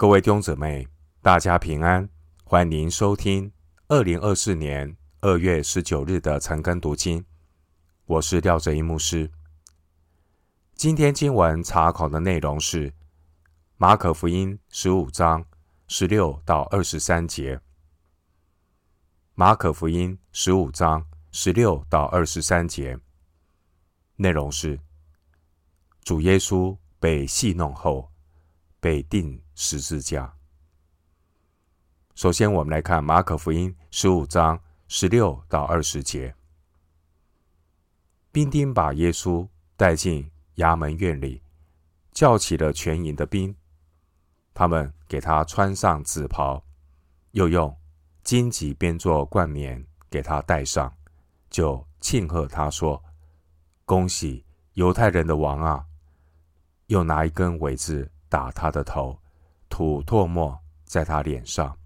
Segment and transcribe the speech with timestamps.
[0.00, 0.86] 各位弟兄姊妹，
[1.22, 2.08] 大家平安，
[2.44, 3.50] 欢迎收听
[3.88, 7.24] 二零二四年二月十九日的晨更读经。
[8.06, 9.28] 我是廖哲一牧师。
[10.76, 12.94] 今天经文查考的内容是
[13.76, 15.44] 马可福音十五章
[15.88, 17.60] 十六到二十三节。
[19.34, 22.96] 马可福音十五章十六到二十三节
[24.14, 24.78] 内容是
[26.04, 28.12] 主耶稣被戏弄后
[28.78, 30.32] 被定十字架。
[32.14, 36.32] 首先，我们来看马可福音十五章十六到二十节。
[38.30, 41.42] 兵丁把耶稣带进衙门院里，
[42.12, 43.52] 叫起了全营的兵。
[44.54, 46.64] 他们给他穿上紫袍，
[47.32, 47.76] 又用
[48.22, 50.96] 荆棘编作冠冕给他戴上，
[51.50, 53.02] 就庆贺他说
[53.84, 54.44] ：“恭喜
[54.74, 55.84] 犹太人的王啊！”
[56.86, 59.18] 又拿一根苇子打他的头。
[59.68, 61.78] 吐唾沫在他脸上，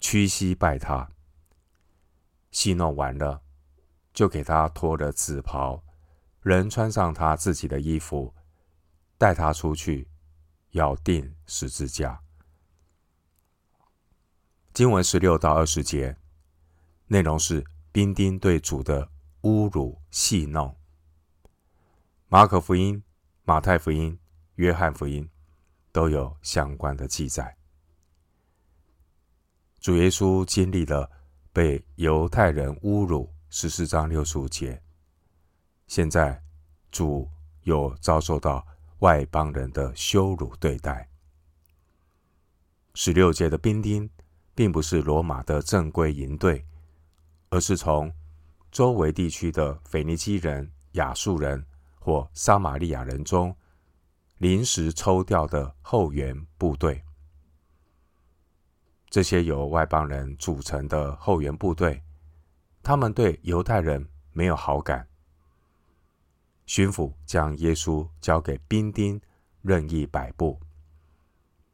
[0.00, 1.08] 屈膝拜他。
[2.50, 3.42] 戏弄完了，
[4.12, 5.82] 就给他脱了紫袍，
[6.42, 8.34] 人穿上他自己的衣服，
[9.16, 10.08] 带他出去，
[10.72, 12.20] 要钉十字架。
[14.74, 16.16] 经文十六到二十节，
[17.06, 19.10] 内容是兵丁对主的
[19.42, 20.76] 侮辱戏弄。
[22.28, 23.02] 马可福音、
[23.44, 24.18] 马太福音、
[24.54, 25.28] 约翰福音。
[25.92, 27.54] 都有相关的记载。
[29.80, 31.10] 主耶稣经历了
[31.52, 34.80] 被犹太人侮辱，十四章六十五节。
[35.86, 36.42] 现在
[36.90, 37.28] 主
[37.64, 38.66] 又遭受到
[39.00, 41.08] 外邦人的羞辱对待。
[42.94, 44.08] 十六节的兵丁
[44.54, 46.64] 并不是罗马的正规营队，
[47.50, 48.12] 而是从
[48.70, 51.66] 周围地区的腓尼基人、亚述人
[51.98, 53.54] 或撒玛利亚人中。
[54.42, 57.00] 临时抽调的后援部队，
[59.08, 62.02] 这些由外邦人组成的后援部队，
[62.82, 65.06] 他们对犹太人没有好感。
[66.66, 69.20] 巡抚将耶稣交给兵丁
[69.60, 70.58] 任意摆布，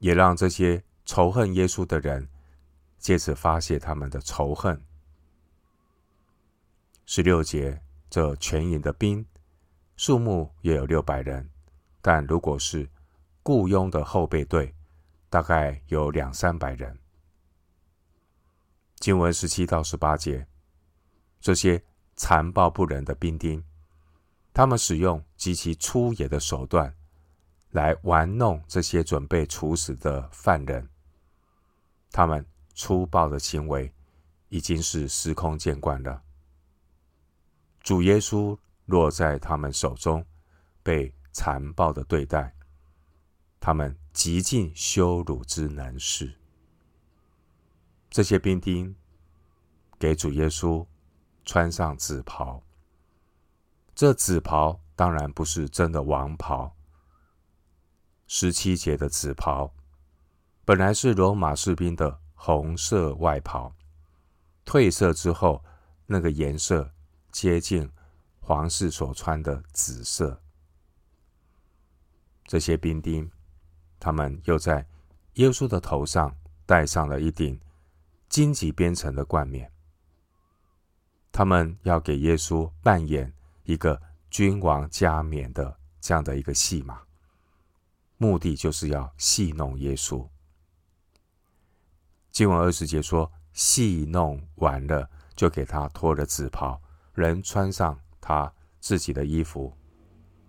[0.00, 2.28] 也让这些仇恨耶稣的人
[2.98, 4.78] 借此发泄他们的仇恨。
[7.06, 9.24] 十六节，这全营的兵
[9.96, 11.48] 数目约有六百人。
[12.08, 12.88] 但如果是
[13.42, 14.74] 雇佣的后备队，
[15.28, 16.98] 大概有两三百人。
[18.96, 20.46] 经文十七到十八节，
[21.38, 21.84] 这些
[22.16, 23.62] 残暴不仁的兵丁，
[24.54, 26.96] 他们使用极其粗野的手段
[27.72, 30.88] 来玩弄这些准备处死的犯人。
[32.10, 32.42] 他们
[32.72, 33.92] 粗暴的行为
[34.48, 36.22] 已经是司空见惯了。
[37.82, 40.24] 主耶稣落在他们手中，
[40.82, 42.54] 被残暴的对待，
[43.60, 46.34] 他们极尽羞辱之能事。
[48.10, 48.96] 这些兵丁
[49.98, 50.86] 给主耶稣
[51.44, 52.62] 穿上紫袍，
[53.94, 56.74] 这紫袍当然不是真的王袍。
[58.26, 59.74] 十七节的紫袍
[60.64, 63.74] 本来是罗马士兵的红色外袍，
[64.64, 65.64] 褪色之后，
[66.06, 66.92] 那个颜色
[67.30, 67.90] 接近
[68.40, 70.42] 皇室所穿的紫色。
[72.48, 73.30] 这些兵丁，
[74.00, 74.84] 他们又在
[75.34, 77.60] 耶稣的头上戴上了一顶
[78.28, 79.70] 荆棘编成的冠冕。
[81.30, 83.30] 他们要给耶稣扮演
[83.64, 84.00] 一个
[84.30, 87.02] 君王加冕的这样的一个戏码，
[88.16, 90.26] 目的就是要戏弄耶稣。
[92.30, 96.80] 经文二十节说，戏弄完了，就给他脱了紫袍，
[97.12, 99.76] 人穿上他自己的衣服，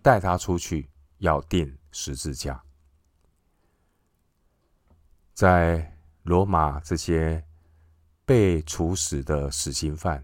[0.01, 2.63] 带他出去，要钉十字架，
[5.33, 7.43] 在罗马，这些
[8.25, 10.23] 被处死的死刑犯，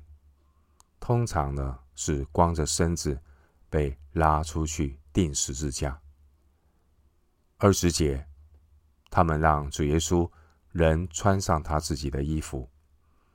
[0.99, 3.19] 通常呢是光着身子
[3.69, 5.99] 被拉出去钉十字架。
[7.57, 8.27] 二十节，
[9.09, 10.29] 他们让主耶稣
[10.71, 12.69] 人穿上他自己的衣服，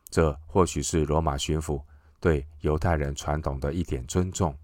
[0.09, 1.83] 这或许是罗马巡抚
[2.21, 4.57] 对犹太人传统的一点尊重。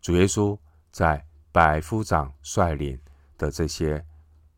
[0.00, 0.58] 主耶稣
[0.90, 3.00] 在百夫长率领
[3.36, 4.04] 的这些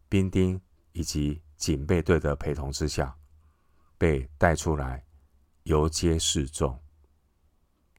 [0.08, 0.60] 兵丁
[0.92, 3.16] 以及警备队的陪同之下，
[3.96, 5.04] 被带出来
[5.62, 6.78] 游街示众，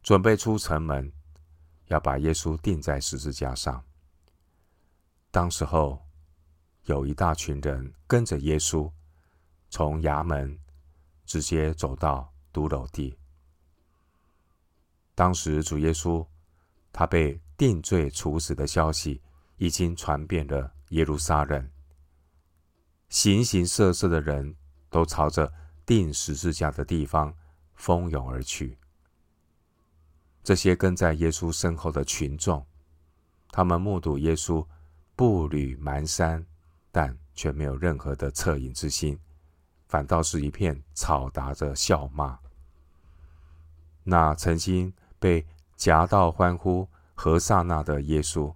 [0.02, 1.12] 准备出城门，
[1.88, 3.84] 要把耶稣钉在十字架上。
[5.32, 6.06] 当时候
[6.84, 8.92] 有一大群人跟着耶稣，
[9.70, 10.60] 从衙门
[11.26, 13.18] 直接走到独楼地。
[15.16, 16.24] 当时主耶稣
[16.92, 19.22] 他被定罪处死的消息
[19.56, 21.70] 已经传遍了耶路撒冷，
[23.08, 24.54] 形形色色的人
[24.90, 25.50] 都朝着
[25.86, 27.34] 钉十字架的地方
[27.76, 28.78] 蜂拥而去。
[30.44, 32.68] 这些跟在耶稣身后的群众，
[33.50, 34.68] 他们目睹耶稣
[35.16, 36.44] 步履蹒跚，
[36.92, 39.18] 但却没有任何的恻隐之心，
[39.88, 42.38] 反倒是一片嘈杂着笑骂。
[44.04, 45.46] 那曾经被
[45.78, 46.86] 夹道欢呼
[47.24, 48.54] 和散那的耶稣，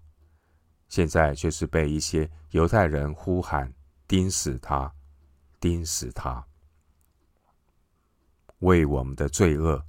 [0.89, 3.73] 现在却是被一些犹太人呼喊
[4.05, 4.93] ：“钉死他，
[5.57, 6.45] 钉死他！”
[8.59, 9.81] 为我们的罪恶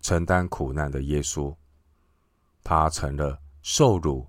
[0.00, 1.54] 承担苦难的耶稣，
[2.64, 4.26] 他成了受辱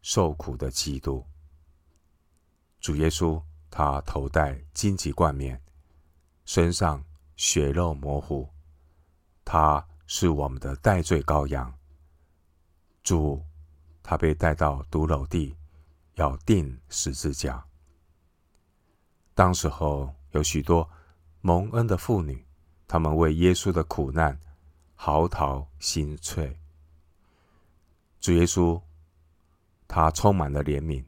[0.00, 1.22] 受苦的基督。
[2.80, 5.60] 主耶稣，他头戴荆棘冠冕，
[6.46, 7.04] 身上
[7.36, 8.48] 血肉模糊，
[9.44, 11.70] 他是我们的代罪羔羊。
[13.06, 13.40] 主，
[14.02, 15.54] 他被带到髑髅地，
[16.16, 17.64] 要钉十字架。
[19.32, 20.90] 当时候有许多
[21.40, 22.44] 蒙恩的妇女，
[22.88, 24.36] 他们为耶稣的苦难
[24.96, 26.58] 嚎啕心碎。
[28.18, 28.82] 主耶稣，
[29.86, 31.04] 他充满了怜悯。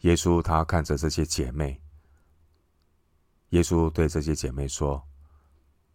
[0.00, 1.78] 耶稣他看着这些姐妹，
[3.50, 5.06] 耶稣对这些姐妹说：“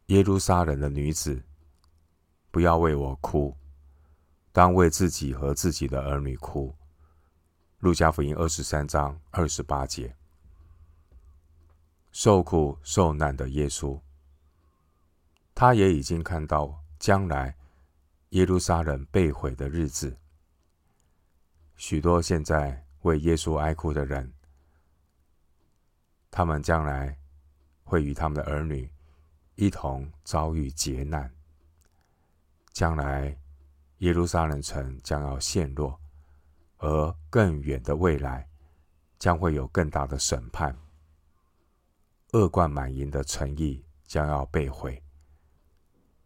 [0.06, 1.44] 耶路撒冷的女子，
[2.52, 3.58] 不要为我哭，
[4.58, 6.74] 当为自己和自己的儿女哭。”
[7.78, 10.16] 路加福音二十三章二十八节。
[12.12, 14.02] 受苦受难的耶稣，
[15.54, 17.56] 他也已经看到将来
[18.30, 20.18] 耶路撒冷被毁的日子。
[21.76, 22.84] 许多现在。
[23.04, 24.34] 为耶稣哀哭的人，
[26.30, 27.18] 他们将来
[27.84, 28.92] 会与他们的儿女
[29.56, 31.32] 一同遭遇劫难。
[32.74, 33.38] 将来
[34.00, 36.00] 耶路撒冷城将要陷落，
[36.78, 38.48] 而更远的未来
[39.18, 40.78] 将会有更大的审判。
[42.34, 45.02] 恶贯满盈的城邑将要被毁，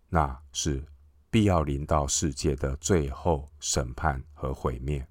[0.09, 0.83] 那是
[1.29, 5.07] 必要临到世界的最后审判和毁灭。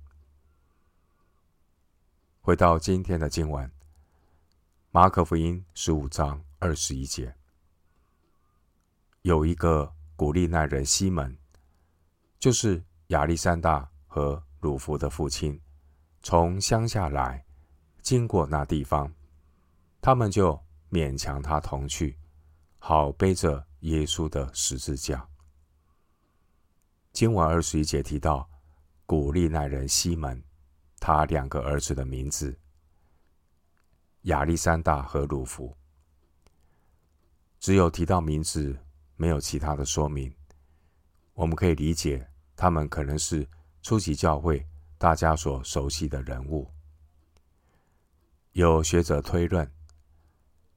[2.42, 3.70] 回到今天的经文，
[4.90, 7.34] 马可福音十五章二十一节，
[9.22, 11.38] 有一个古利奈人西门，
[12.40, 15.60] 就是亚历山大和鲁孚的父亲，
[16.22, 17.44] 从乡下来，
[18.00, 19.12] 经过那地方，
[20.00, 20.58] 他们就
[20.90, 22.16] 勉强他同去，
[22.78, 25.28] 好背着耶稣的十字架。
[27.12, 28.48] 经文二十一节提到
[29.04, 30.42] 古利奈人西门。
[30.98, 32.58] 他两个儿子的名字：
[34.22, 35.74] 亚历山大和鲁孚。
[37.58, 38.78] 只有提到名字，
[39.16, 40.34] 没有其他的说明。
[41.40, 43.48] 我们可以理解，他们可能是
[43.80, 44.62] 初期教会
[44.98, 46.70] 大家所熟悉的人物。
[48.52, 49.66] 有学者推论，《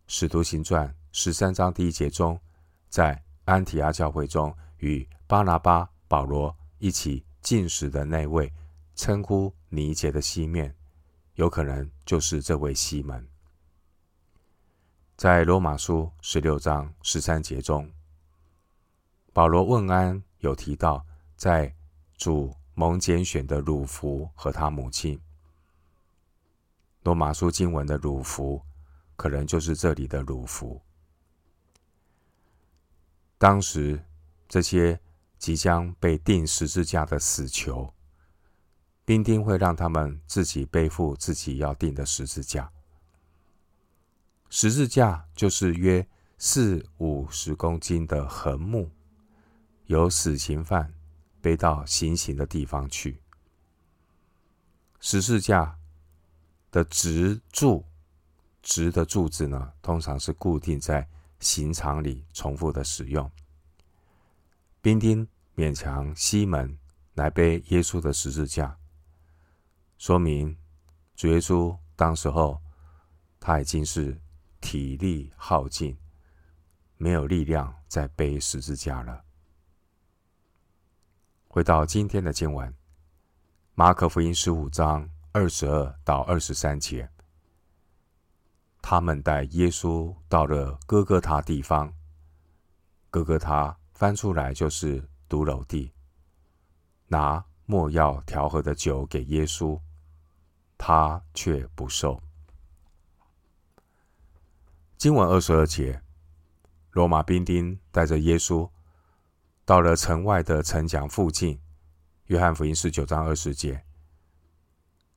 [0.08, 2.40] 使徒行传》十三章第一节中，
[2.88, 8.50] 在安提阿教会中与巴拿巴、保罗一起进食的那位。
[8.96, 10.74] 称呼尼杰的西面，
[11.34, 13.28] 有可能就是这位西门。
[15.18, 17.92] 在罗马书十六章十三节中，
[19.34, 21.06] 保罗问安有提到，
[21.36, 21.74] 在
[22.18, 25.20] 主蒙拣选的鲁福和他母亲。
[27.04, 28.62] 罗马书经文的鲁福，
[29.16, 30.82] 可能就是这里的鲁福。
[33.38, 34.02] 当时
[34.48, 35.00] 这些
[35.38, 37.94] 即将被钉十字架的死囚。
[39.06, 42.72] 兵丁会让他们自己背负自己要钉的十字架。
[44.50, 46.08] 十字架就是约
[46.38, 48.90] 四五十公斤的横木，
[49.88, 50.94] 由死刑犯
[51.42, 53.22] 背到行刑的地方去。
[55.00, 55.78] 十字架
[56.72, 57.86] 的直柱，
[58.62, 61.08] 直的柱子呢，通常是固定在
[61.40, 63.30] 刑场里重复的使用。
[64.82, 66.78] 兵丁勉强西门
[67.16, 68.78] 来背耶稣的十字架。
[69.98, 70.58] 说明
[71.16, 72.60] 主耶稣当时候
[73.40, 74.18] 他已经是
[74.62, 75.98] 体力耗尽，
[76.98, 79.24] 没有力量再背十字架了。
[81.54, 82.74] 回到今天的经文，
[83.76, 87.08] 马可福音十五章二十二到二十三节，
[88.82, 91.94] 他们带耶稣到了哥哥他地方，
[93.12, 95.94] 哥哥他翻出来就是髑髅地，
[97.06, 99.80] 拿莫药调和的酒给耶稣。
[100.76, 102.20] 他却不受。
[104.98, 106.02] 经文二十二节，
[106.90, 108.68] 罗马兵丁带着耶稣
[109.66, 111.60] 到了城外的城墙附近。
[112.28, 113.84] 约翰福音十九章二十节，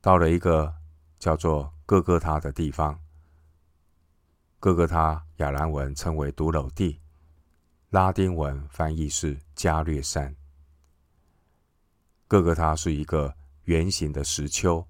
[0.01, 0.73] 到了一个
[1.19, 2.99] 叫做各各他的地方，
[4.59, 7.01] 各各他亚兰文称为独楼地，
[7.89, 10.35] 拉丁文翻译是加略山。
[12.27, 14.85] 各各他是一个圆形的石丘，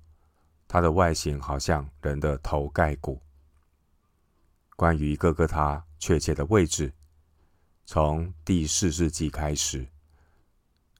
[0.67, 3.21] 它的外形好像人的头盖骨。
[4.75, 6.91] 关于各各他确切的位置，
[7.89, 9.87] 从第四世纪开始，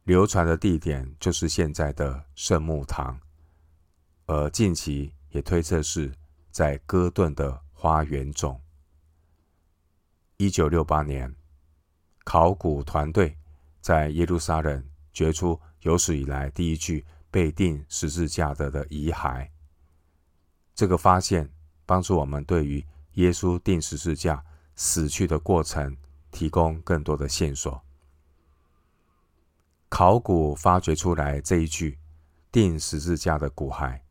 [0.06, 3.20] 流传的地点就是现在的圣墓堂，
[4.26, 6.10] 而近期也推测是
[6.50, 8.62] 在哥顿的花园中。
[10.38, 11.36] 一九六八年，
[12.24, 13.36] 考古团队
[13.82, 19.50] 在耶路撒冷掘出有史以来第一具被钉十字架的的遗骸。
[20.74, 21.50] 这个发现
[21.86, 22.82] 帮助我们对于
[23.16, 24.42] 耶稣钉十字架
[24.78, 25.98] 死去的过程，
[26.32, 27.82] 提供更多的线索。
[29.90, 31.98] 考古发掘出来这一具
[32.52, 34.02] 钉十字架的骨骸，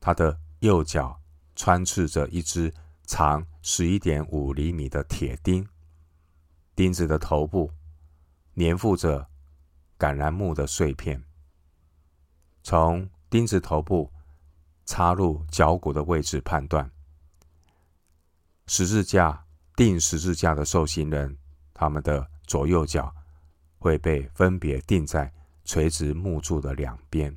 [0.00, 1.20] 它的右脚
[1.56, 2.72] 穿刺着一支
[3.06, 5.66] 长十一点五厘米的铁钉，
[6.76, 7.72] 钉子的头部
[8.56, 9.28] 粘附着
[9.98, 11.22] 橄榄木的碎片。
[12.62, 14.12] 从钉子头部
[14.84, 16.90] 插入脚骨的位置判断。
[18.66, 19.46] 十字架
[19.80, 21.34] 钉十字架的受刑人，
[21.72, 23.10] 他们的左右脚
[23.78, 25.32] 会被分别钉在
[25.64, 27.34] 垂直木柱的两边。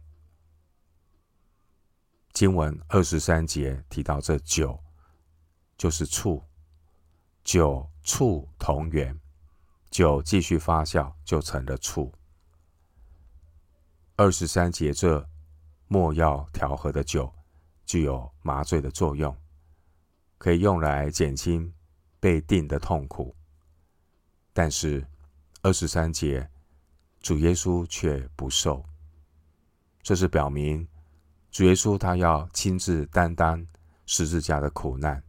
[2.33, 4.77] 经文二十三节提到这酒
[5.77, 6.43] 就是醋，
[7.45, 9.17] 酒醋同源，
[9.89, 12.11] 酒继续发酵就成了醋。
[14.17, 15.25] 二十三节这
[15.87, 17.33] 莫药调和的酒
[17.85, 19.33] 具有麻醉的作用。
[20.37, 21.73] 可以用来减轻
[22.23, 23.35] 被定的痛苦，
[24.53, 25.05] 但是
[25.61, 26.49] 二十三节
[27.19, 28.81] 主耶稣却不受。
[30.01, 30.87] 这是表明
[31.51, 33.67] 主耶稣他要亲自担当
[34.05, 35.21] 十字架的苦难，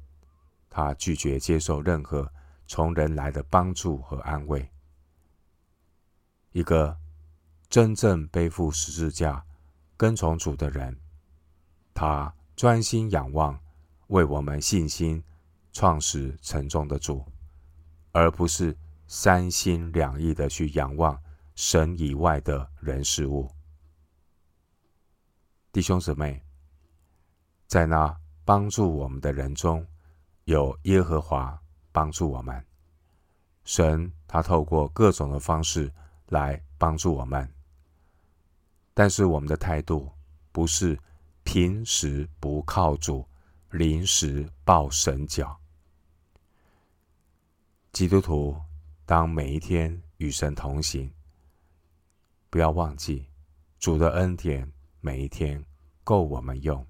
[0.70, 2.32] 他拒绝接受任何
[2.68, 4.70] 从人来的帮助和安慰。
[6.52, 6.96] 一个
[7.68, 9.44] 真正背负十字架
[9.96, 10.96] 跟从主的人，
[11.92, 13.58] 他专心仰望。
[14.08, 15.24] 为我们信心
[15.74, 17.26] 创始沉重的主，
[18.12, 18.74] 而不是
[19.08, 21.20] 三心两意的去仰望
[21.56, 23.50] 神以外的人事物。
[25.72, 26.40] 弟兄姊妹，
[27.66, 29.84] 在那帮助我们的人中，
[30.44, 32.64] 有耶和华帮助我们。
[33.64, 35.92] 神他透过各种的方式
[36.28, 37.52] 来帮助我们，
[38.94, 40.08] 但是我们的态度
[40.52, 40.96] 不是
[41.42, 43.26] 平时不靠主。
[43.70, 45.60] 临时抱神脚，
[47.94, 48.60] 基督徒
[49.06, 51.08] 当每一天与神同行，
[52.50, 53.24] 不要忘记
[53.78, 54.68] 主的恩典，
[55.00, 55.64] 每一天
[56.02, 56.84] 够我们用。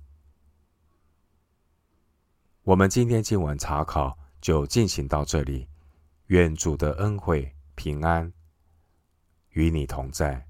[2.63, 5.69] 我们今天经文查考就进行到这里，
[6.29, 8.33] 愿主的恩惠平安
[9.51, 10.49] 与你同在。